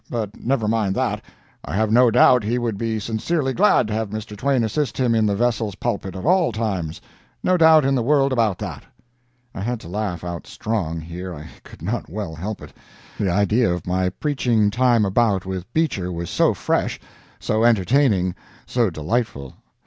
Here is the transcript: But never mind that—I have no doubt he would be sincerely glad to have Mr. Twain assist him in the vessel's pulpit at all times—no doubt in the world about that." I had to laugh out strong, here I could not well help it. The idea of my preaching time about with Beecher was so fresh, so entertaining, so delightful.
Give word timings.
But 0.09 0.35
never 0.43 0.67
mind 0.67 0.95
that—I 0.95 1.75
have 1.75 1.91
no 1.91 2.09
doubt 2.09 2.43
he 2.43 2.57
would 2.57 2.75
be 2.75 2.99
sincerely 2.99 3.53
glad 3.53 3.85
to 3.85 3.93
have 3.93 4.09
Mr. 4.09 4.35
Twain 4.35 4.63
assist 4.63 4.97
him 4.97 5.13
in 5.13 5.27
the 5.27 5.35
vessel's 5.35 5.75
pulpit 5.75 6.15
at 6.15 6.25
all 6.25 6.51
times—no 6.51 7.55
doubt 7.55 7.85
in 7.85 7.93
the 7.93 8.01
world 8.01 8.33
about 8.33 8.57
that." 8.57 8.81
I 9.53 9.61
had 9.61 9.79
to 9.81 9.87
laugh 9.87 10.23
out 10.23 10.47
strong, 10.47 11.01
here 11.01 11.35
I 11.35 11.49
could 11.63 11.83
not 11.83 12.09
well 12.09 12.33
help 12.33 12.63
it. 12.63 12.73
The 13.19 13.29
idea 13.29 13.71
of 13.71 13.85
my 13.85 14.09
preaching 14.09 14.71
time 14.71 15.05
about 15.05 15.45
with 15.45 15.71
Beecher 15.71 16.11
was 16.11 16.31
so 16.31 16.55
fresh, 16.55 16.99
so 17.39 17.63
entertaining, 17.63 18.33
so 18.65 18.89
delightful. 18.89 19.53